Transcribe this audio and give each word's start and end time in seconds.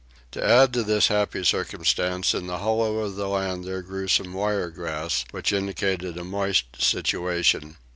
To 0.31 0.43
add 0.43 0.73
to 0.73 0.81
this 0.81 1.09
happy 1.09 1.43
circumstance 1.43 2.33
in 2.33 2.47
the 2.47 2.57
hollow 2.57 2.97
of 3.01 3.15
the 3.17 3.27
land 3.29 3.65
there 3.65 3.83
grew 3.83 4.07
some 4.07 4.33
wire 4.33 4.71
grass, 4.71 5.25
which 5.29 5.53
indicated 5.53 6.17
a 6.17 6.23
moist 6.23 6.63
situation. 6.81 7.77